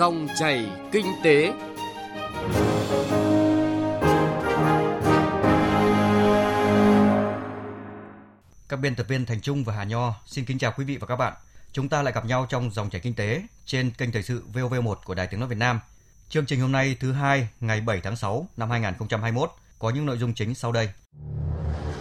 [0.00, 1.52] Dòng chảy kinh tế.
[8.68, 11.06] Các biên tập viên Thành Trung và Hà Nho xin kính chào quý vị và
[11.06, 11.32] các bạn.
[11.72, 14.94] Chúng ta lại gặp nhau trong dòng chảy kinh tế trên kênh thời sự VOV1
[15.04, 15.80] của Đài Tiếng nói Việt Nam.
[16.28, 20.18] Chương trình hôm nay thứ hai ngày 7 tháng 6 năm 2021 có những nội
[20.18, 20.88] dung chính sau đây.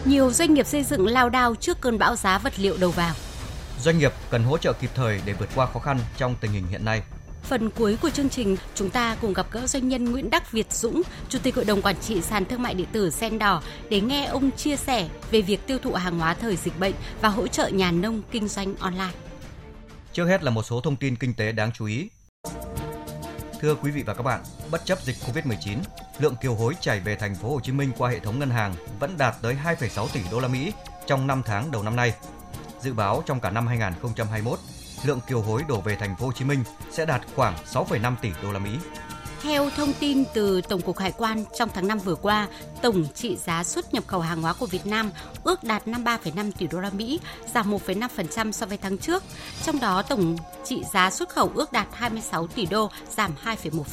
[0.05, 3.15] Nhiều doanh nghiệp xây dựng lao đao trước cơn bão giá vật liệu đầu vào.
[3.79, 6.67] Doanh nghiệp cần hỗ trợ kịp thời để vượt qua khó khăn trong tình hình
[6.67, 7.01] hiện nay.
[7.43, 10.73] Phần cuối của chương trình, chúng ta cùng gặp gỡ doanh nhân Nguyễn Đắc Việt
[10.73, 14.01] Dũng, Chủ tịch Hội đồng Quản trị sàn thương mại điện tử Sen Đỏ để
[14.01, 17.47] nghe ông chia sẻ về việc tiêu thụ hàng hóa thời dịch bệnh và hỗ
[17.47, 19.11] trợ nhà nông kinh doanh online.
[20.13, 22.09] Trước hết là một số thông tin kinh tế đáng chú ý.
[23.61, 25.77] Thưa quý vị và các bạn, bất chấp dịch Covid-19,
[26.19, 28.75] lượng kiều hối chảy về thành phố Hồ Chí Minh qua hệ thống ngân hàng
[28.99, 30.71] vẫn đạt tới 2,6 tỷ đô la Mỹ
[31.07, 32.13] trong 5 tháng đầu năm nay.
[32.81, 34.59] Dự báo trong cả năm 2021,
[35.03, 38.29] lượng kiều hối đổ về thành phố Hồ Chí Minh sẽ đạt khoảng 6,5 tỷ
[38.43, 38.77] đô la Mỹ.
[39.43, 42.47] Theo thông tin từ Tổng cục Hải quan, trong tháng 5 vừa qua,
[42.81, 45.11] tổng trị giá xuất nhập khẩu hàng hóa của Việt Nam
[45.43, 47.19] ước đạt 53,5 tỷ đô la Mỹ,
[47.53, 49.23] giảm 1,5% so với tháng trước.
[49.63, 53.83] Trong đó tổng trị giá xuất khẩu ước đạt 26 tỷ đô, giảm 2,1%.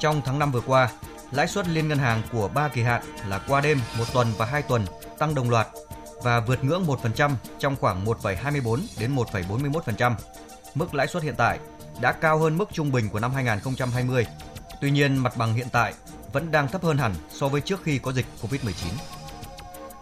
[0.00, 0.90] Trong tháng 5 vừa qua,
[1.32, 4.46] lãi suất liên ngân hàng của ba kỳ hạn là qua đêm, một tuần và
[4.46, 4.86] hai tuần
[5.18, 5.68] tăng đồng loạt
[6.22, 10.14] và vượt ngưỡng 1% trong khoảng 1,24 đến 1,41%.
[10.74, 11.58] Mức lãi suất hiện tại
[12.00, 14.26] đã cao hơn mức trung bình của năm 2020.
[14.80, 15.94] Tuy nhiên, mặt bằng hiện tại
[16.32, 19.19] vẫn đang thấp hơn hẳn so với trước khi có dịch Covid-19.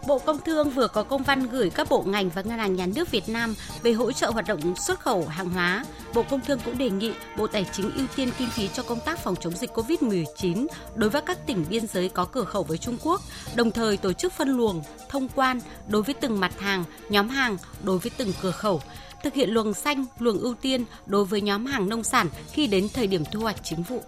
[0.07, 2.85] Bộ Công Thương vừa có công văn gửi các bộ ngành và ngân hàng nhà
[2.85, 5.85] nước Việt Nam về hỗ trợ hoạt động xuất khẩu hàng hóa.
[6.13, 8.99] Bộ Công Thương cũng đề nghị Bộ Tài chính ưu tiên kinh phí cho công
[8.99, 12.77] tác phòng chống dịch COVID-19 đối với các tỉnh biên giới có cửa khẩu với
[12.77, 13.21] Trung Quốc,
[13.55, 17.57] đồng thời tổ chức phân luồng, thông quan đối với từng mặt hàng, nhóm hàng
[17.83, 18.81] đối với từng cửa khẩu
[19.23, 22.87] thực hiện luồng xanh, luồng ưu tiên đối với nhóm hàng nông sản khi đến
[22.93, 24.03] thời điểm thu hoạch chính vụ.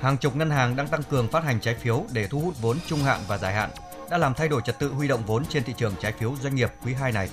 [0.00, 2.78] Hàng chục ngân hàng đang tăng cường phát hành trái phiếu để thu hút vốn
[2.86, 3.70] trung hạn và dài hạn,
[4.10, 6.54] đã làm thay đổi trật tự huy động vốn trên thị trường trái phiếu doanh
[6.54, 7.28] nghiệp quý 2 này.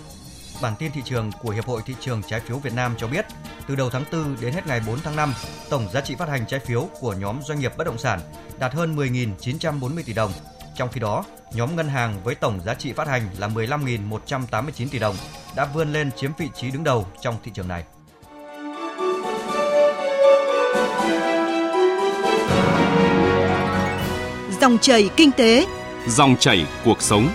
[0.62, 3.26] Bản tin thị trường của Hiệp hội Thị trường Trái phiếu Việt Nam cho biết,
[3.68, 5.34] từ đầu tháng 4 đến hết ngày 4 tháng 5,
[5.70, 8.20] tổng giá trị phát hành trái phiếu của nhóm doanh nghiệp bất động sản
[8.60, 10.32] đạt hơn 10.940 tỷ đồng.
[10.76, 11.24] Trong khi đó,
[11.54, 15.16] nhóm ngân hàng với tổng giá trị phát hành là 15.189 tỷ đồng
[15.56, 17.84] đã vươn lên chiếm vị trí đứng đầu trong thị trường này.
[24.62, 25.66] Dòng chảy kinh tế,
[26.08, 27.30] dòng chảy cuộc sống.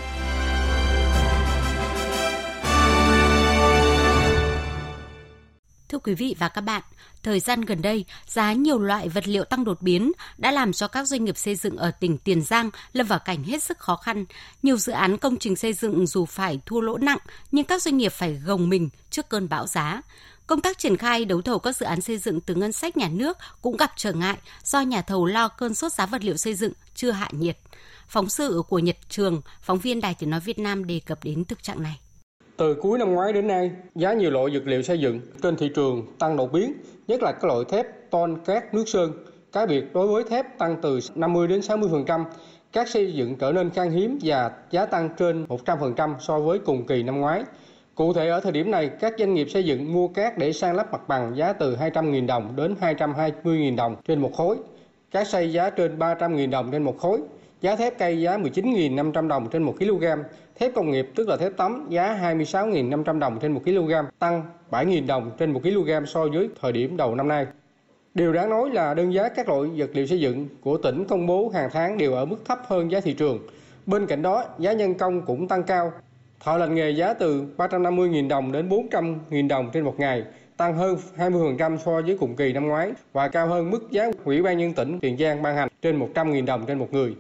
[5.89, 6.83] Thưa quý vị và các bạn,
[7.23, 10.89] thời gian gần đây, giá nhiều loại vật liệu tăng đột biến đã làm cho
[10.89, 13.97] các doanh nghiệp xây dựng ở tỉnh Tiền Giang lâm vào cảnh hết sức khó
[13.97, 14.25] khăn.
[14.63, 17.19] Nhiều dự án công trình xây dựng dù phải thua lỗ nặng,
[17.53, 20.03] nhưng các doanh nghiệp phải gồng mình trước cơn bão giá.
[20.49, 23.09] Công tác triển khai đấu thầu các dự án xây dựng từ ngân sách nhà
[23.13, 26.55] nước cũng gặp trở ngại do nhà thầu lo cơn sốt giá vật liệu xây
[26.55, 27.57] dựng chưa hạ nhiệt.
[28.09, 31.45] Phóng sự của Nhật Trường, phóng viên Đài Tiếng Nói Việt Nam đề cập đến
[31.45, 32.01] thực trạng này.
[32.57, 35.71] Từ cuối năm ngoái đến nay, giá nhiều loại vật liệu xây dựng trên thị
[35.75, 36.73] trường tăng đột biến,
[37.09, 39.13] nhất là các loại thép, ton, cát, nước sơn.
[39.53, 42.25] Cái biệt đối với thép tăng từ 50 đến 60%,
[42.73, 46.87] các xây dựng trở nên khan hiếm và giá tăng trên 100% so với cùng
[46.87, 47.45] kỳ năm ngoái.
[47.99, 50.77] Cụ thể ở thời điểm này, các doanh nghiệp xây dựng mua cát để san
[50.77, 54.57] lấp mặt bằng giá từ 200.000 đồng đến 220.000 đồng trên một khối.
[55.11, 57.21] Cát xây giá trên 300.000 đồng trên một khối.
[57.61, 60.05] Giá thép cây giá 19.500 đồng trên 1 kg.
[60.59, 65.07] Thép công nghiệp tức là thép tấm giá 26.500 đồng trên 1 kg, tăng 7.000
[65.07, 67.47] đồng trên 1 kg so với thời điểm đầu năm nay.
[68.15, 71.27] Điều đáng nói là đơn giá các loại vật liệu xây dựng của tỉnh công
[71.27, 73.39] bố hàng tháng đều ở mức thấp hơn giá thị trường.
[73.87, 75.93] Bên cạnh đó, giá nhân công cũng tăng cao.
[76.45, 80.25] Thợ lành nghề giá từ 350.000 đồng đến 400.000 đồng trên một ngày,
[80.57, 84.43] tăng hơn 20% so với cùng kỳ năm ngoái và cao hơn mức giá Ủy
[84.43, 87.15] ban nhân tỉnh Tiền Giang ban hành trên 100.000 đồng trên một người.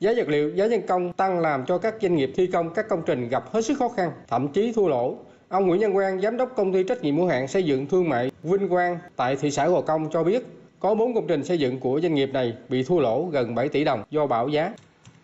[0.00, 2.88] Giá vật liệu, giá nhân công tăng làm cho các doanh nghiệp thi công các
[2.88, 5.16] công trình gặp hết sức khó khăn, thậm chí thua lỗ.
[5.48, 8.08] Ông Nguyễn Nhân Quang, giám đốc công ty trách nhiệm hữu hạn xây dựng thương
[8.08, 10.46] mại Vinh Quang tại thị xã Gò Công cho biết,
[10.80, 13.68] có 4 công trình xây dựng của doanh nghiệp này bị thua lỗ gần 7
[13.68, 14.72] tỷ đồng do bão giá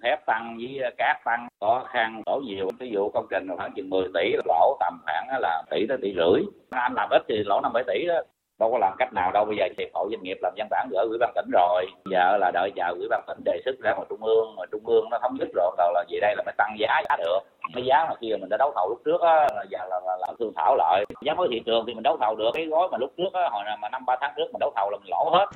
[0.02, 2.68] thép tăng với cát tăng khó khăn lỗ nhiều.
[2.78, 6.14] Ví dụ công trình khoảng chừng 10 tỷ lỗ tầm khoảng là tỷ tới tỷ
[6.16, 6.42] rưỡi.
[6.70, 8.14] Anh làm ít thì lỗ năm bảy tỷ đó.
[8.60, 10.88] Đâu có làm cách nào đâu bây giờ thì hội doanh nghiệp làm văn bản
[10.90, 11.86] gửi ủy ban tỉnh rồi.
[12.10, 14.86] Giờ là đợi chờ ủy ban tỉnh đề xuất ra ngoài trung ương mà trung
[14.86, 17.40] ương nó thống nhất rồi đầu là về đây là phải tăng giá giá được.
[17.74, 20.00] Cái giá mà khi mà mình đã đấu thầu lúc trước á là giờ là,
[20.06, 21.04] là, là thương thảo lại.
[21.22, 23.48] Giá mới thị trường thì mình đấu thầu được cái gói mà lúc trước á
[23.50, 25.46] hồi nào mà năm ba tháng trước mình đấu thầu là mình lỗ hết.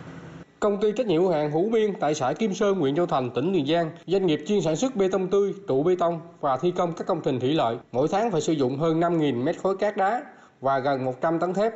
[0.65, 3.31] Công ty trách nhiệm hữu hạn Hữu Biên tại xã Kim Sơn, huyện Châu Thành,
[3.31, 6.57] tỉnh Tiền Giang, doanh nghiệp chuyên sản xuất bê tông tươi, trụ bê tông và
[6.57, 9.57] thi công các công trình thủy lợi, mỗi tháng phải sử dụng hơn 5.000 mét
[9.63, 10.23] khối cát đá
[10.61, 11.73] và gần 100 tấn thép.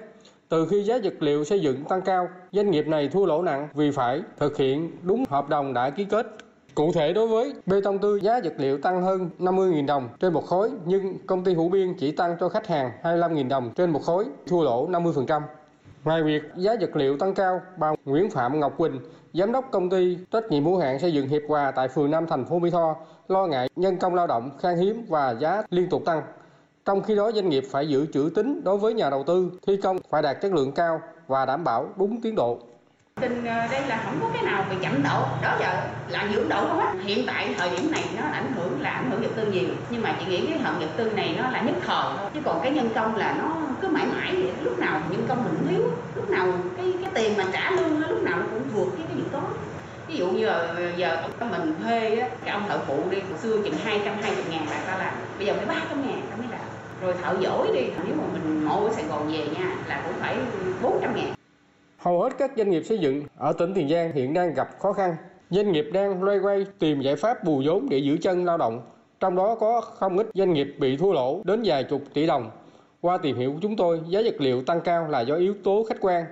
[0.48, 3.68] Từ khi giá vật liệu xây dựng tăng cao, doanh nghiệp này thua lỗ nặng
[3.74, 6.26] vì phải thực hiện đúng hợp đồng đã ký kết.
[6.74, 10.32] Cụ thể đối với bê tông tươi giá vật liệu tăng hơn 50.000 đồng trên
[10.32, 13.90] một khối nhưng công ty Hữu Biên chỉ tăng cho khách hàng 25.000 đồng trên
[13.90, 15.40] một khối, thua lỗ 50%.
[16.04, 19.00] Ngoài việc giá vật liệu tăng cao, bà Nguyễn Phạm Ngọc Quỳnh,
[19.32, 22.26] giám đốc công ty trách nhiệm hữu hạn xây dựng Hiệp Hòa tại phường Nam
[22.26, 22.96] thành phố Mỹ Tho
[23.28, 26.22] lo ngại nhân công lao động khan hiếm và giá liên tục tăng.
[26.84, 29.76] Trong khi đó doanh nghiệp phải giữ chữ tín đối với nhà đầu tư, thi
[29.76, 32.58] công phải đạt chất lượng cao và đảm bảo đúng tiến độ.
[33.20, 36.48] Tình ờ, đây là không có cái nào bị chậm độ, đó giờ là dưỡng
[36.48, 36.92] độ không hết.
[37.02, 40.02] Hiện tại thời điểm này nó ảnh hưởng là ảnh hưởng vật tư nhiều, nhưng
[40.02, 42.30] mà chị nghĩ cái hợp vật tư này nó là nhất thời thôi.
[42.34, 44.52] Chứ còn cái nhân công là nó cứ mãi mãi vậy.
[44.62, 48.22] lúc nào nhân công mình thiếu, lúc nào cái cái tiền mà trả lương lúc
[48.22, 49.44] nào nó cũng vượt cái cái dự toán
[50.08, 53.74] ví dụ như giờ, giờ mình thuê á, cái ông thợ phụ đi xưa chừng
[53.74, 56.60] 220 ngàn là ta làm bây giờ phải 300 ngàn ta mới làm
[57.02, 60.14] rồi thợ giỏi đi nếu mà mình mộ ở Sài Gòn về nha là cũng
[60.20, 60.36] phải
[60.82, 61.34] 400 ngàn
[61.98, 64.92] Hầu hết các doanh nghiệp xây dựng ở tỉnh Tiền Giang hiện đang gặp khó
[64.92, 65.16] khăn.
[65.50, 68.80] Doanh nghiệp đang loay quay tìm giải pháp bù vốn để giữ chân lao động.
[69.20, 72.50] Trong đó có không ít doanh nghiệp bị thua lỗ đến vài chục tỷ đồng.
[73.00, 75.84] Qua tìm hiểu của chúng tôi, giá vật liệu tăng cao là do yếu tố
[75.88, 76.24] khách quan.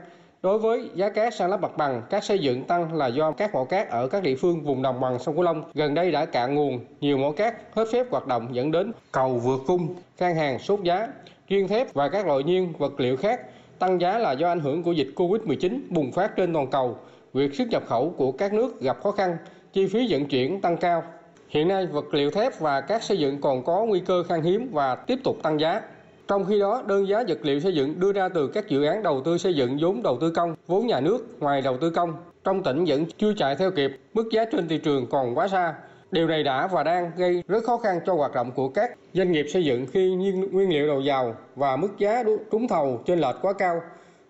[0.43, 3.55] Đối với giá cát san lấp mặt bằng, các xây dựng tăng là do các
[3.55, 6.25] mỏ cát ở các địa phương vùng đồng bằng sông Cửu Long gần đây đã
[6.25, 10.37] cạn nguồn, nhiều mỏ cát hết phép hoạt động dẫn đến cầu vượt cung, khan
[10.37, 11.09] hàng sốt giá.
[11.49, 13.41] Riêng thép và các loại nhiên vật liệu khác
[13.79, 16.99] Tăng giá là do ảnh hưởng của dịch Covid-19 bùng phát trên toàn cầu,
[17.33, 19.37] việc xuất nhập khẩu của các nước gặp khó khăn,
[19.73, 21.03] chi phí vận chuyển tăng cao.
[21.49, 24.69] Hiện nay, vật liệu thép và các xây dựng còn có nguy cơ khan hiếm
[24.73, 25.83] và tiếp tục tăng giá.
[26.29, 29.03] Trong khi đó, đơn giá vật liệu xây dựng đưa ra từ các dự án
[29.03, 32.13] đầu tư xây dựng vốn đầu tư công, vốn nhà nước ngoài đầu tư công,
[32.45, 35.75] trong tỉnh vẫn chưa chạy theo kịp, mức giá trên thị trường còn quá xa.
[36.11, 39.33] Điều này đã và đang gây rất khó khăn cho hoạt động của các doanh
[39.33, 40.15] nghiệp xây dựng khi
[40.53, 43.83] nguyên liệu đầu vào và mức giá trúng thầu trên lệch quá cao.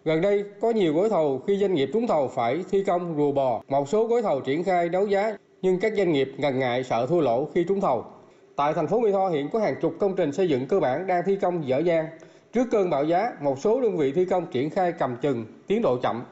[0.05, 3.33] Gần đây có nhiều gói thầu khi doanh nghiệp trúng thầu phải thi công rùa
[3.33, 6.85] bò, một số gói thầu triển khai đấu giá nhưng các doanh nghiệp ngần ngại
[6.85, 8.05] sợ thua lỗ khi trúng thầu.
[8.57, 11.07] Tại thành phố Mỹ Tho hiện có hàng chục công trình xây dựng cơ bản
[11.07, 12.07] đang thi công dở dang.
[12.53, 15.83] Trước cơn bão giá, một số đơn vị thi công triển khai cầm chừng, tiến
[15.83, 16.25] độ chậm.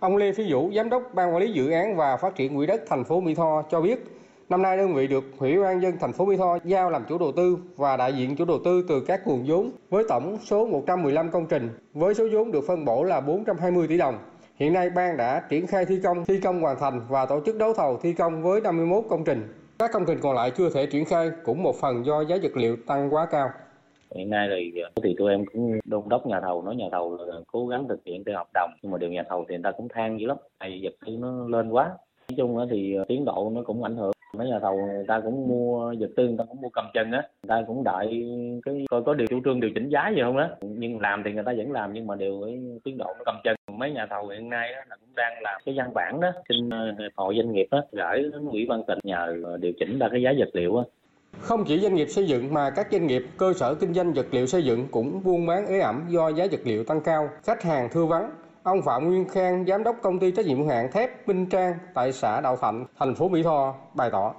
[0.00, 2.66] Ông Lê Phi Vũ, giám đốc ban quản lý dự án và phát triển quỹ
[2.66, 4.04] đất thành phố Mỹ Tho cho biết,
[4.48, 7.18] Năm nay đơn vị được Ủy ban dân thành phố Mỹ Tho giao làm chủ
[7.18, 10.66] đầu tư và đại diện chủ đầu tư từ các nguồn vốn với tổng số
[10.66, 14.18] 115 công trình với số vốn được phân bổ là 420 tỷ đồng.
[14.56, 17.58] Hiện nay ban đã triển khai thi công, thi công hoàn thành và tổ chức
[17.58, 19.61] đấu thầu thi công với 51 công trình.
[19.82, 22.56] Các công trình còn lại chưa thể triển khai, cũng một phần do giá vật
[22.56, 23.50] liệu tăng quá cao.
[24.14, 27.16] Hiện nay thì ờ, thì tụi em cũng đôn đốc nhà thầu, nói nhà thầu
[27.26, 29.62] là cố gắng thực hiện theo hợp đồng, nhưng mà điều nhà thầu thì người
[29.64, 31.84] ta cũng than dữ lắm, tại vật tư nó lên quá
[32.28, 35.20] nói chung thì ờ, tiến độ nó cũng ảnh hưởng mấy nhà thầu người ta
[35.20, 37.22] cũng mua vật tư người ta cũng mua cầm chân á.
[37.42, 38.26] Người ta cũng đợi
[38.64, 41.32] cái coi có điều chủ trương điều chỉnh giá gì không đó nhưng làm thì
[41.32, 44.06] người ta vẫn làm nhưng mà đều cái tiến độ nó cầm chân mấy nhà
[44.10, 47.12] thầu hiện nay đó là cũng đang làm cái văn bản đó xin ờ, hiệp
[47.16, 50.22] hội doanh nghiệp đó gửi đến ủy ban tỉnh nhờ ờ, điều chỉnh ra cái
[50.22, 50.84] giá vật liệu á.
[51.38, 54.26] Không chỉ doanh nghiệp xây dựng mà các doanh nghiệp cơ sở kinh doanh vật
[54.30, 57.62] liệu xây dựng cũng buôn bán ế ẩm do giá vật liệu tăng cao, khách
[57.62, 58.30] hàng thưa vắng,
[58.64, 61.74] Ông Phạm Nguyên Khang, giám đốc công ty trách nhiệm hữu hạn thép Minh Trang
[61.94, 64.34] tại xã Đạo Thạnh, thành phố Mỹ Tho bày tỏ.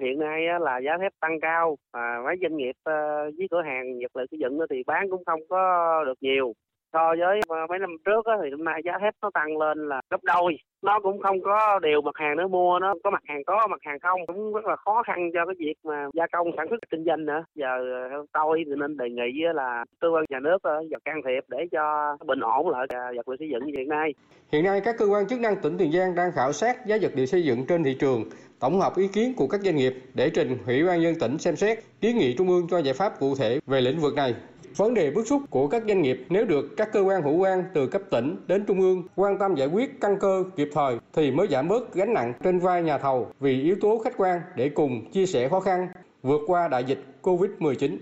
[0.00, 2.92] Hiện nay là giá thép tăng cao, à, mấy doanh nghiệp ờ,
[3.38, 6.52] với cửa hàng vật liệu xây dựng thì bán cũng không có được nhiều
[6.92, 10.00] so với ờ, mấy năm trước thì hôm nay giá thép nó tăng lên là
[10.10, 10.58] gấp đôi.
[10.82, 13.80] Nó cũng không có đều mặt hàng nó mua, nó có mặt hàng có, mặt
[13.82, 14.26] hàng không.
[14.26, 17.26] Cũng rất là khó khăn cho cái việc mà gia công sản xuất kinh doanh
[17.26, 17.44] nữa.
[17.54, 17.68] Giờ
[18.10, 21.44] ờ, tôi thì nên đề nghị là cơ quan nhà nước ờ, và can thiệp
[21.48, 24.14] để cho bình ổn lại vật liệu xây dựng như hiện nay.
[24.52, 27.12] Hiện nay các cơ quan chức năng tỉnh tiền giang đang khảo sát giá vật
[27.14, 28.24] liệu xây dựng trên thị trường,
[28.60, 31.56] tổng hợp ý kiến của các doanh nghiệp để trình ủy ban nhân tỉnh xem
[31.56, 34.34] xét, kiến nghị trung ương cho giải pháp cụ thể về lĩnh vực này.
[34.78, 37.64] Vấn đề bức xúc của các doanh nghiệp nếu được các cơ quan hữu quan
[37.74, 41.30] từ cấp tỉnh đến trung ương quan tâm giải quyết căn cơ kịp thời thì
[41.30, 44.68] mới giảm bớt gánh nặng trên vai nhà thầu vì yếu tố khách quan để
[44.68, 45.88] cùng chia sẻ khó khăn
[46.22, 47.96] vượt qua đại dịch Covid-19.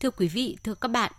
[0.00, 1.12] Thưa quý vị, thưa các bạn,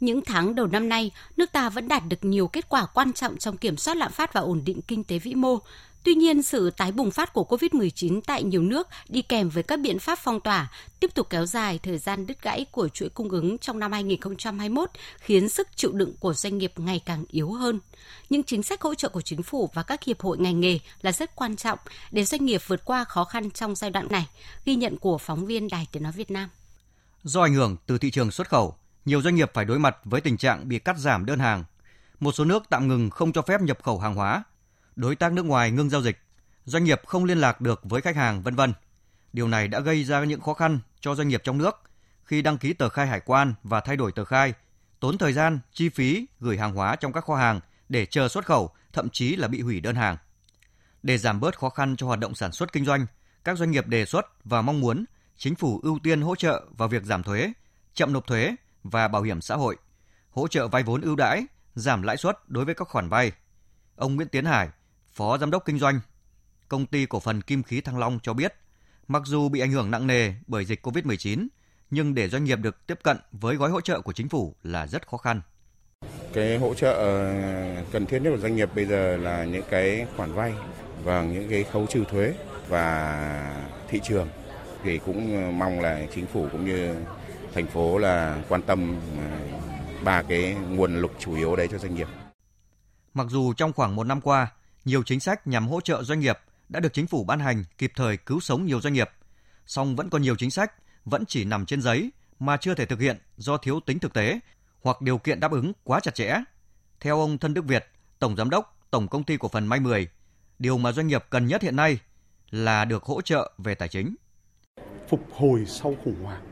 [0.00, 3.36] những tháng đầu năm nay, nước ta vẫn đạt được nhiều kết quả quan trọng
[3.36, 5.58] trong kiểm soát lạm phát và ổn định kinh tế vĩ mô.
[6.04, 9.80] Tuy nhiên, sự tái bùng phát của COVID-19 tại nhiều nước đi kèm với các
[9.80, 13.28] biện pháp phong tỏa tiếp tục kéo dài thời gian đứt gãy của chuỗi cung
[13.28, 17.80] ứng trong năm 2021, khiến sức chịu đựng của doanh nghiệp ngày càng yếu hơn.
[18.30, 21.12] Những chính sách hỗ trợ của chính phủ và các hiệp hội ngành nghề là
[21.12, 21.78] rất quan trọng
[22.10, 24.26] để doanh nghiệp vượt qua khó khăn trong giai đoạn này,
[24.64, 26.48] ghi nhận của phóng viên Đài Tiếng Nói Việt Nam.
[27.22, 28.74] Do ảnh hưởng từ thị trường xuất khẩu,
[29.04, 31.64] nhiều doanh nghiệp phải đối mặt với tình trạng bị cắt giảm đơn hàng.
[32.20, 34.44] Một số nước tạm ngừng không cho phép nhập khẩu hàng hóa
[34.98, 36.18] đối tác nước ngoài ngưng giao dịch,
[36.64, 38.72] doanh nghiệp không liên lạc được với khách hàng vân vân.
[39.32, 41.80] Điều này đã gây ra những khó khăn cho doanh nghiệp trong nước
[42.24, 44.54] khi đăng ký tờ khai hải quan và thay đổi tờ khai,
[45.00, 48.46] tốn thời gian, chi phí gửi hàng hóa trong các kho hàng để chờ xuất
[48.46, 50.16] khẩu, thậm chí là bị hủy đơn hàng.
[51.02, 53.06] Để giảm bớt khó khăn cho hoạt động sản xuất kinh doanh,
[53.44, 55.04] các doanh nghiệp đề xuất và mong muốn
[55.36, 57.52] chính phủ ưu tiên hỗ trợ vào việc giảm thuế,
[57.94, 59.76] chậm nộp thuế và bảo hiểm xã hội,
[60.30, 63.32] hỗ trợ vay vốn ưu đãi, giảm lãi suất đối với các khoản vay.
[63.96, 64.68] Ông Nguyễn Tiến Hải,
[65.18, 66.00] Phó Giám đốc Kinh doanh,
[66.68, 68.54] Công ty Cổ phần Kim khí Thăng Long cho biết,
[69.08, 71.46] mặc dù bị ảnh hưởng nặng nề bởi dịch COVID-19,
[71.90, 74.86] nhưng để doanh nghiệp được tiếp cận với gói hỗ trợ của chính phủ là
[74.86, 75.40] rất khó khăn.
[76.32, 80.06] Cái hỗ trợ ờ, cần thiết nhất của doanh nghiệp bây giờ là những cái
[80.16, 80.54] khoản vay
[81.04, 82.34] và những cái khấu trừ thuế
[82.68, 84.28] và thị trường
[84.82, 86.94] thì cũng mong là chính phủ cũng như
[87.54, 89.38] thành phố là quan tâm ờ,
[90.04, 92.08] ba cái nguồn lực chủ yếu đấy cho doanh nghiệp.
[93.14, 94.52] Mặc dù trong khoảng một năm qua,
[94.84, 97.92] nhiều chính sách nhằm hỗ trợ doanh nghiệp đã được chính phủ ban hành kịp
[97.96, 99.10] thời cứu sống nhiều doanh nghiệp,
[99.66, 100.72] song vẫn còn nhiều chính sách
[101.04, 104.40] vẫn chỉ nằm trên giấy mà chưa thể thực hiện do thiếu tính thực tế
[104.82, 106.34] hoặc điều kiện đáp ứng quá chặt chẽ.
[107.00, 107.86] Theo ông Thân Đức Việt,
[108.18, 110.08] Tổng Giám đốc Tổng Công ty Cổ phần May 10,
[110.58, 111.98] điều mà doanh nghiệp cần nhất hiện nay
[112.50, 114.14] là được hỗ trợ về tài chính.
[115.08, 116.42] Phục hồi sau khủng hoảng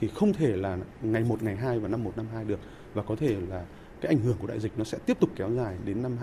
[0.00, 2.60] thì không thể là ngày 1, ngày 2 và năm 1, năm 2 được
[2.94, 3.64] và có thể là
[4.00, 6.18] cái ảnh hưởng của đại dịch nó sẽ tiếp tục kéo dài đến năm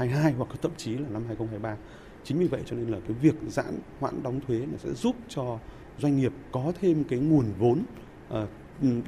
[0.00, 1.76] 2022 hoặc thậm chí là năm 2023.
[2.24, 5.16] Chính vì vậy cho nên là cái việc giãn hoãn đóng thuế là sẽ giúp
[5.28, 5.58] cho
[5.98, 7.82] doanh nghiệp có thêm cái nguồn vốn
[8.28, 8.46] ờ,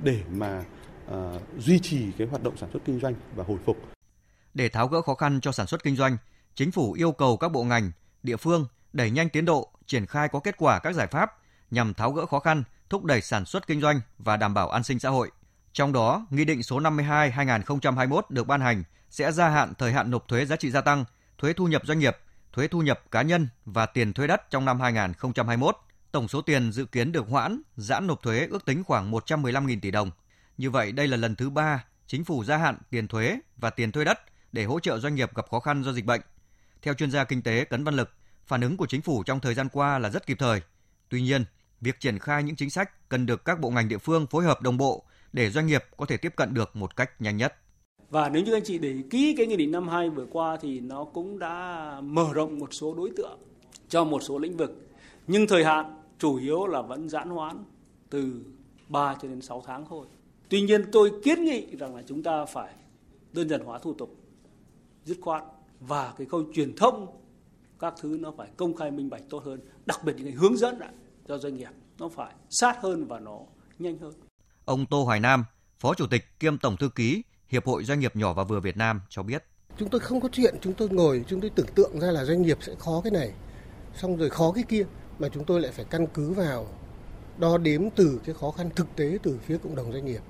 [0.03, 0.65] để mà
[1.07, 3.77] ờ, duy trì cái hoạt động sản xuất kinh doanh và hồi phục.
[4.55, 6.17] Để tháo gỡ khó khăn cho sản xuất kinh doanh,
[6.55, 10.29] chính phủ yêu cầu các bộ ngành, địa phương đẩy nhanh tiến độ, triển khai
[10.29, 11.31] có kết quả các giải pháp
[11.71, 14.85] nhằm tháo gỡ khó khăn, thúc đẩy sản xuất kinh doanh và đảm bảo an
[14.85, 15.31] sinh xã hội.
[15.73, 20.29] Trong đó, Nghị định số 52/2021 được ban hành sẽ gia hạn thời hạn nộp
[20.29, 21.05] thuế giá trị gia tăng,
[21.39, 22.17] thuế thu nhập doanh nghiệp,
[22.53, 25.77] thuế thu nhập cá nhân và tiền thuế đất trong năm 2021.
[26.13, 29.91] Tổng số tiền dự kiến được hoãn, giãn nộp thuế ước tính khoảng 115.000 tỷ
[29.91, 30.11] đồng.
[30.59, 33.93] Như vậy, đây là lần thứ ba chính phủ gia hạn tiền thuế và tiền
[33.93, 34.19] thuê đất
[34.53, 36.21] để hỗ trợ doanh nghiệp gặp khó khăn do dịch bệnh.
[36.83, 38.11] Theo chuyên gia kinh tế Cấn Văn Lực,
[38.47, 40.63] phản ứng của chính phủ trong thời gian qua là rất kịp thời.
[41.09, 41.45] Tuy nhiên,
[41.81, 44.63] việc triển khai những chính sách cần được các bộ ngành địa phương phối hợp
[44.63, 47.62] đồng bộ để doanh nghiệp có thể tiếp cận được một cách nhanh nhất.
[48.13, 50.81] Và nếu như anh chị để ký cái nghị định năm 2 vừa qua thì
[50.81, 53.39] nó cũng đã mở rộng một số đối tượng
[53.89, 54.89] cho một số lĩnh vực.
[55.27, 57.65] Nhưng thời hạn chủ yếu là vẫn giãn hoãn
[58.11, 58.45] từ
[58.89, 60.07] 3 cho đến 6 tháng thôi.
[60.49, 62.75] Tuy nhiên tôi kiến nghị rằng là chúng ta phải
[63.33, 64.17] đơn giản hóa thủ tục
[65.05, 65.43] dứt khoát
[65.81, 67.07] và cái khâu truyền thông
[67.79, 70.57] các thứ nó phải công khai minh bạch tốt hơn, đặc biệt những cái hướng
[70.57, 70.93] dẫn lại
[71.29, 73.39] cho doanh nghiệp nó phải sát hơn và nó
[73.79, 74.13] nhanh hơn.
[74.65, 75.45] Ông Tô Hoài Nam,
[75.79, 78.77] Phó Chủ tịch kiêm Tổng Thư ký Hiệp hội Doanh nghiệp nhỏ và vừa Việt
[78.77, 79.45] Nam cho biết.
[79.79, 82.43] Chúng tôi không có chuyện chúng tôi ngồi chúng tôi tưởng tượng ra là doanh
[82.43, 83.33] nghiệp sẽ khó cái này,
[83.95, 84.85] xong rồi khó cái kia
[85.19, 86.67] mà chúng tôi lại phải căn cứ vào
[87.39, 90.21] đo đếm từ cái khó khăn thực tế từ phía cộng đồng doanh nghiệp.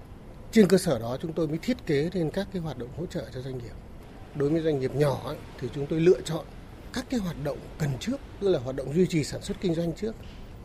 [0.53, 3.07] Trên cơ sở đó chúng tôi mới thiết kế lên các cái hoạt động hỗ
[3.07, 3.75] trợ cho doanh nghiệp.
[4.35, 6.45] Đối với doanh nghiệp nhỏ thì chúng tôi lựa chọn
[6.93, 9.75] các cái hoạt động cần trước, tức là hoạt động duy trì sản xuất kinh
[9.75, 10.15] doanh trước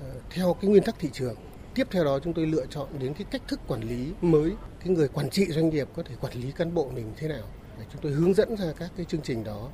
[0.01, 1.35] ờ, theo cái nguyên tắc thị trường
[1.77, 4.89] tiếp theo đó chúng tôi lựa chọn đến cái cách thức quản lý mới, cái
[4.89, 7.43] người quản trị doanh nghiệp có thể quản lý cán bộ mình thế nào.
[7.79, 9.69] Để chúng tôi hướng dẫn ra các cái chương trình đó.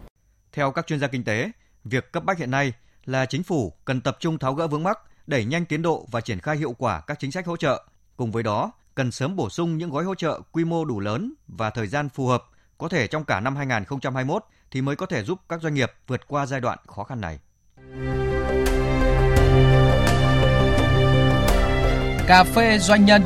[0.52, 1.52] Theo các chuyên gia kinh tế,
[1.84, 2.74] việc cấp bách hiện nay
[3.06, 6.22] là chính phủ cần tập trung tháo gỡ vướng mắc, đẩy nhanh tiến độ và
[6.22, 7.84] triển khai hiệu quả các chính sách hỗ trợ.
[8.18, 11.34] Cùng với đó, cần sớm bổ sung những gói hỗ trợ quy mô đủ lớn
[11.48, 12.44] và thời gian phù hợp,
[12.78, 16.28] có thể trong cả năm 2021 thì mới có thể giúp các doanh nghiệp vượt
[16.28, 17.40] qua giai đoạn khó khăn này.
[22.28, 23.24] Cà phê doanh nhân.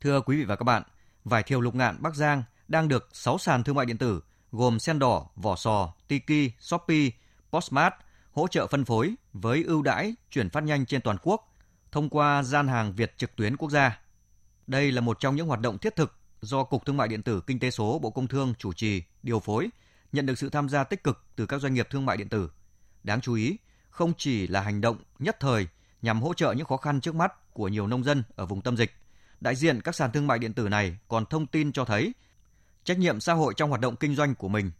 [0.00, 0.82] Thưa quý vị và các bạn,
[1.24, 4.78] vải thiều lục ngạn Bắc Giang đang được 6 sàn thương mại điện tử gồm
[4.78, 7.10] Sen Đỏ, Vỏ Sò, Tiki, Shopee,
[7.52, 7.94] Postmart
[8.32, 11.54] hỗ trợ phân phối với ưu đãi chuyển phát nhanh trên toàn quốc
[11.92, 14.00] thông qua gian hàng Việt trực tuyến quốc gia.
[14.66, 17.40] Đây là một trong những hoạt động thiết thực do Cục Thương mại điện tử
[17.46, 19.70] Kinh tế số Bộ Công Thương chủ trì, điều phối
[20.12, 22.50] nhận được sự tham gia tích cực từ các doanh nghiệp thương mại điện tử.
[23.04, 23.56] Đáng chú ý,
[23.90, 25.68] không chỉ là hành động nhất thời
[26.02, 28.76] nhằm hỗ trợ những khó khăn trước mắt của nhiều nông dân ở vùng tâm
[28.76, 28.92] dịch,
[29.40, 32.12] đại diện các sàn thương mại điện tử này còn thông tin cho thấy
[32.84, 34.70] trách nhiệm xã hội trong hoạt động kinh doanh của mình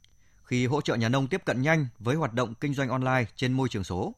[0.45, 3.53] khi hỗ trợ nhà nông tiếp cận nhanh với hoạt động kinh doanh online trên
[3.53, 4.15] môi trường số.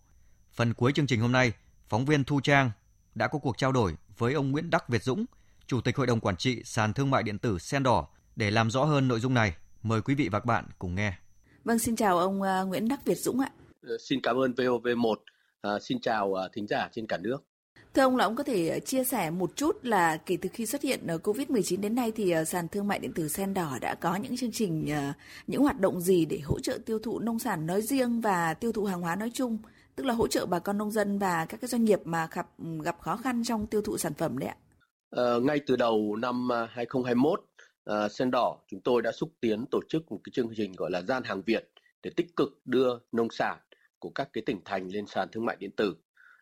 [0.52, 1.52] Phần cuối chương trình hôm nay,
[1.88, 2.70] phóng viên Thu Trang
[3.14, 5.24] đã có cuộc trao đổi với ông Nguyễn Đắc Việt Dũng,
[5.66, 8.70] Chủ tịch Hội đồng Quản trị sàn thương mại điện tử Sen Đỏ để làm
[8.70, 9.54] rõ hơn nội dung này.
[9.82, 11.12] Mời quý vị và các bạn cùng nghe.
[11.64, 13.50] Vâng, xin chào ông uh, Nguyễn Đắc Việt Dũng ạ.
[13.86, 15.14] Ờ, xin cảm ơn VOV1.
[15.14, 15.20] À,
[15.60, 17.38] ờ, xin chào uh, thính giả trên cả nước.
[17.94, 20.82] Thưa ông là ông có thể chia sẻ một chút là kể từ khi xuất
[20.82, 24.36] hiện Covid-19 đến nay thì sàn thương mại điện tử Sen Đỏ đã có những
[24.36, 24.88] chương trình,
[25.46, 28.72] những hoạt động gì để hỗ trợ tiêu thụ nông sản nói riêng và tiêu
[28.72, 29.58] thụ hàng hóa nói chung,
[29.96, 32.46] tức là hỗ trợ bà con nông dân và các cái doanh nghiệp mà gặp
[32.84, 34.56] gặp khó khăn trong tiêu thụ sản phẩm đấy ạ.
[35.10, 37.44] À, ngay từ đầu năm 2021,
[37.84, 40.90] à, Sen Đỏ chúng tôi đã xúc tiến tổ chức một cái chương trình gọi
[40.90, 41.70] là gian hàng Việt
[42.02, 43.58] để tích cực đưa nông sản
[43.98, 45.96] của các cái tỉnh thành lên sàn thương mại điện tử.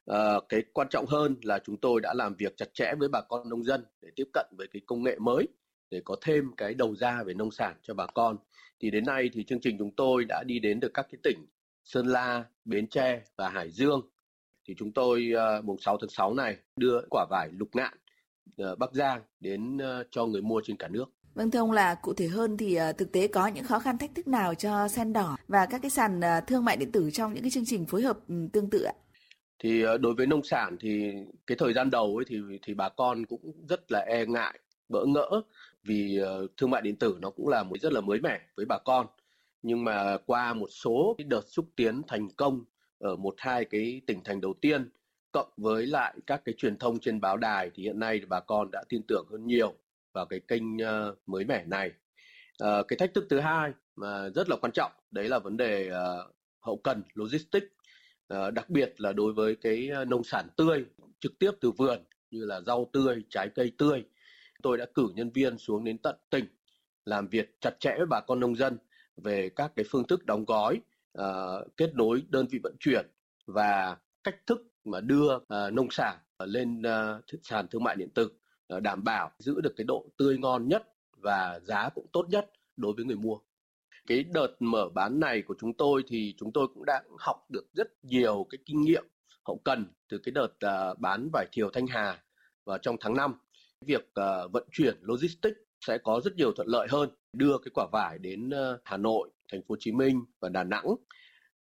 [0.07, 3.21] À, cái quan trọng hơn là chúng tôi đã làm việc chặt chẽ với bà
[3.29, 5.49] con nông dân để tiếp cận với cái công nghệ mới
[5.91, 8.37] để có thêm cái đầu ra về nông sản cho bà con.
[8.81, 11.47] Thì đến nay thì chương trình chúng tôi đã đi đến được các cái tỉnh
[11.85, 14.01] Sơn La, Bến Tre và Hải Dương.
[14.69, 17.99] Thì chúng tôi uh, mùng 6 tháng 6 này đưa quả vải lục ngạn
[18.63, 21.05] uh, Bắc Giang đến uh, cho người mua trên cả nước.
[21.39, 23.99] Vâng thưa ông là cụ thể hơn thì à, thực tế có những khó khăn
[23.99, 27.11] thách thức nào cho sen đỏ và các cái sàn à, thương mại điện tử
[27.11, 28.93] trong những cái chương trình phối hợp ừ, tương tự ạ?
[29.59, 31.13] Thì à, đối với nông sản thì
[31.47, 35.05] cái thời gian đầu ấy thì thì bà con cũng rất là e ngại, bỡ
[35.07, 35.41] ngỡ
[35.85, 36.21] vì
[36.57, 39.07] thương mại điện tử nó cũng là một rất là mới mẻ với bà con.
[39.63, 42.65] Nhưng mà qua một số cái đợt xúc tiến thành công
[42.99, 44.91] ở một hai cái tỉnh thành đầu tiên
[45.33, 48.71] cộng với lại các cái truyền thông trên báo đài thì hiện nay bà con
[48.73, 49.75] đã tin tưởng hơn nhiều
[50.13, 51.93] vào cái kênh uh, mới mẻ này.
[52.65, 55.91] Uh, cái thách thức thứ hai mà rất là quan trọng đấy là vấn đề
[55.91, 57.67] uh, hậu cần logistics,
[58.35, 60.85] uh, đặc biệt là đối với cái nông sản tươi
[61.21, 64.05] trực tiếp từ vườn như là rau tươi, trái cây tươi.
[64.63, 66.45] Tôi đã cử nhân viên xuống đến tận tỉnh
[67.05, 68.79] làm việc chặt chẽ với bà con nông dân
[69.17, 70.81] về các cái phương thức đóng gói,
[71.19, 73.07] uh, kết nối đơn vị vận chuyển
[73.47, 78.25] và cách thức mà đưa uh, nông sản lên uh, sàn thương mại điện tử
[78.25, 78.33] uh,
[78.69, 80.83] Ờ, đảm bảo giữ được cái độ tươi ngon nhất
[81.17, 83.39] và giá cũng tốt nhất đối với người mua.
[84.07, 87.67] Cái đợt mở bán này của chúng tôi thì chúng tôi cũng đã học được
[87.73, 89.05] rất nhiều cái kinh nghiệm
[89.45, 92.23] hậu cần từ cái đợt ờ, bán vải thiều Thanh Hà
[92.65, 93.35] vào trong tháng 5.
[93.87, 97.87] Việc ờ, vận chuyển logistics sẽ có rất nhiều thuận lợi hơn đưa cái quả
[97.93, 98.51] vải đến
[98.85, 100.87] Hà Nội, thành phố Hồ Chí Minh và Đà Nẵng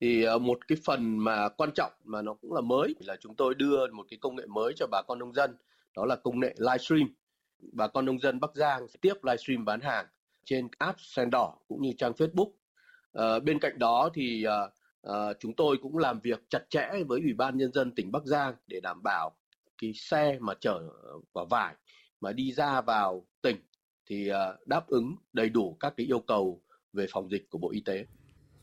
[0.01, 3.55] thì một cái phần mà quan trọng mà nó cũng là mới là chúng tôi
[3.55, 5.55] đưa một cái công nghệ mới cho bà con nông dân
[5.95, 7.09] đó là công nghệ livestream
[7.71, 10.05] bà con nông dân Bắc Giang tiếp livestream bán hàng
[10.45, 12.51] trên app Sen Đỏ cũng như trang Facebook
[13.13, 14.57] à, bên cạnh đó thì à,
[15.01, 18.25] à, chúng tôi cũng làm việc chặt chẽ với ủy ban nhân dân tỉnh Bắc
[18.25, 19.37] Giang để đảm bảo
[19.77, 20.81] cái xe mà chở
[21.33, 21.75] quả vải
[22.21, 23.57] mà đi ra vào tỉnh
[24.09, 24.29] thì
[24.65, 26.61] đáp ứng đầy đủ các cái yêu cầu
[26.93, 28.05] về phòng dịch của Bộ Y tế.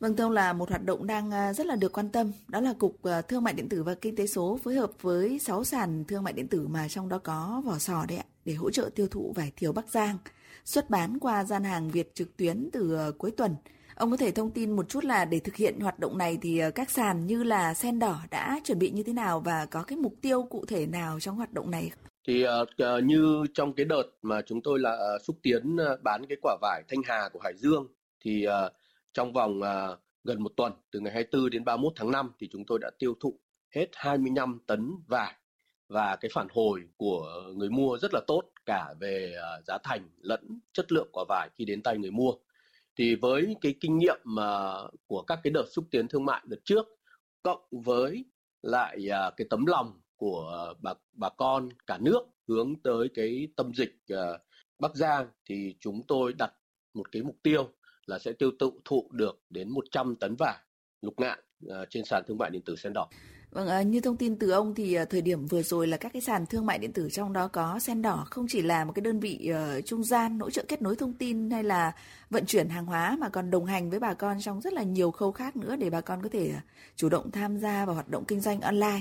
[0.03, 2.61] Vâng thưa ông là một hoạt động đang à, rất là được quan tâm, đó
[2.61, 5.65] là Cục à, Thương mại điện tử và Kinh tế số phối hợp với 6
[5.65, 8.71] sàn thương mại điện tử mà trong đó có vỏ sò đấy ạ, để hỗ
[8.71, 10.19] trợ tiêu thụ vải thiều Bắc Giang,
[10.65, 13.55] xuất bán qua gian hàng Việt trực tuyến từ à, cuối tuần.
[13.95, 16.61] Ông có thể thông tin một chút là để thực hiện hoạt động này thì
[16.75, 19.99] các sàn như là Sen Đỏ đã chuẩn bị như thế nào và có cái
[19.99, 21.91] mục tiêu cụ thể nào trong hoạt động này?
[22.27, 26.27] Thì uh, như trong cái đợt mà chúng tôi là uh, xúc tiến uh, bán
[26.29, 27.87] cái quả vải Thanh Hà của Hải Dương
[28.25, 28.73] thì uh,
[29.15, 32.65] trong vòng uh, gần một tuần từ ngày 24 đến 31 tháng 5 thì chúng
[32.67, 33.39] tôi đã tiêu thụ
[33.75, 35.35] hết 25 tấn vải
[35.89, 40.09] và cái phản hồi của người mua rất là tốt cả về uh, giá thành
[40.21, 42.33] lẫn chất lượng quả vải khi đến tay người mua.
[42.97, 46.43] Thì với cái kinh nghiệm mà uh, của các cái đợt xúc tiến thương mại
[46.45, 46.87] đợt trước
[47.43, 48.25] cộng với
[48.63, 53.75] lại uh, cái tấm lòng của bà bà con cả nước hướng tới cái tâm
[53.75, 54.41] dịch uh,
[54.79, 56.53] Bắc Giang thì chúng tôi đặt
[56.95, 57.69] một cái mục tiêu
[58.07, 60.57] là sẽ tiêu thụ thụ được đến 100 tấn vải
[61.03, 63.09] lục ngạn uh, trên sàn thương mại điện tử Sen Đỏ.
[63.53, 66.13] Vâng, ờ, như thông tin từ ông thì ờ, thời điểm vừa rồi là các
[66.13, 68.93] cái sàn thương mại điện tử trong đó có Sen Đỏ không chỉ là một
[68.93, 71.93] cái đơn vị uh, trung gian hỗ trợ kết nối thông tin hay là
[72.31, 75.11] vận chuyển hàng hóa mà còn đồng hành với bà con trong rất là nhiều
[75.11, 76.53] khâu khác nữa để bà con có thể
[76.97, 79.01] chủ động tham gia vào hoạt động kinh doanh online.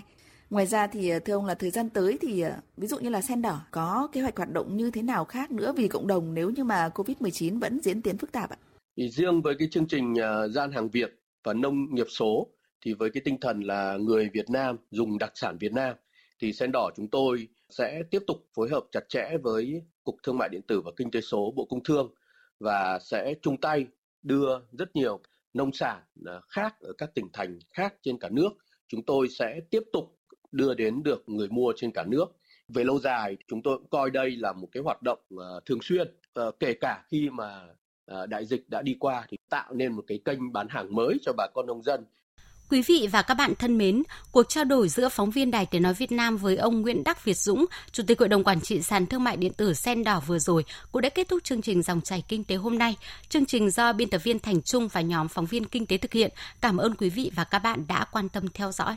[0.49, 2.43] Ngoài ra thì thưa ông là thời gian tới thì
[2.77, 5.51] ví dụ như là Sen Đỏ có kế hoạch hoạt động như thế nào khác
[5.51, 8.57] nữa vì cộng đồng nếu như mà Covid-19 vẫn diễn tiến phức tạp ạ?
[8.97, 11.11] Thì riêng với cái chương trình à, gian hàng Việt
[11.43, 12.47] và nông nghiệp số
[12.81, 15.95] thì với cái tinh thần là người Việt Nam dùng đặc sản Việt Nam
[16.39, 20.37] thì Sen Đỏ chúng tôi sẽ tiếp tục phối hợp chặt chẽ với Cục Thương
[20.37, 22.13] mại điện tử và Kinh tế số Bộ Công Thương
[22.59, 23.85] và sẽ chung tay
[24.23, 25.21] đưa rất nhiều
[25.53, 28.49] nông sản à, khác ở các tỉnh thành khác trên cả nước.
[28.87, 30.19] Chúng tôi sẽ tiếp tục
[30.51, 32.25] đưa đến được người mua trên cả nước.
[32.67, 35.81] Về lâu dài, chúng tôi cũng coi đây là một cái hoạt động à, thường
[35.81, 36.15] xuyên,
[36.59, 37.67] kể cả khi mà
[38.11, 41.17] Ờ, đại dịch đã đi qua thì tạo nên một cái kênh bán hàng mới
[41.21, 42.05] cho bà con nông dân.
[42.69, 45.81] Quý vị và các bạn thân mến, cuộc trao đổi giữa phóng viên Đài Tiếng
[45.81, 48.81] Nói Việt Nam với ông Nguyễn Đắc Việt Dũng, Chủ tịch Hội đồng Quản trị
[48.81, 51.81] sàn thương mại điện tử Sen Đỏ vừa rồi cũng đã kết thúc chương trình
[51.81, 52.95] Dòng chảy Kinh tế hôm nay.
[53.29, 56.13] Chương trình do biên tập viên Thành Trung và nhóm phóng viên Kinh tế thực
[56.13, 56.31] hiện.
[56.61, 58.95] Cảm ơn quý vị và các bạn đã quan tâm theo dõi.